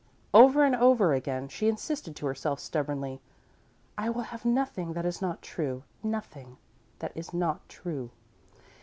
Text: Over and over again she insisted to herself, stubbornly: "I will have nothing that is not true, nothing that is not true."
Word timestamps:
Over 0.33 0.63
and 0.63 0.75
over 0.75 1.13
again 1.13 1.47
she 1.47 1.67
insisted 1.67 2.15
to 2.15 2.25
herself, 2.25 2.59
stubbornly: 2.59 3.21
"I 3.99 4.09
will 4.09 4.23
have 4.23 4.43
nothing 4.45 4.93
that 4.93 5.05
is 5.05 5.21
not 5.21 5.43
true, 5.43 5.83
nothing 6.01 6.57
that 6.97 7.11
is 7.15 7.35
not 7.35 7.69
true." 7.69 8.09